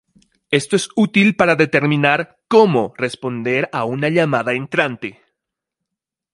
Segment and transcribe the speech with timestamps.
[0.49, 5.21] Esto es útil para determinar cómo responder a una llamada entrante.